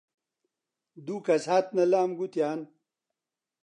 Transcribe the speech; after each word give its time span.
دوو 1.05 1.17
کەس 1.27 1.43
هاتنە 1.51 1.85
لام 1.91 2.09
گوتیان: 2.19 2.59